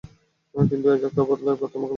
[0.55, 1.89] কিন্তু অ্যাজাক তার বদলে তোমাকে বেছে নিয়েছে।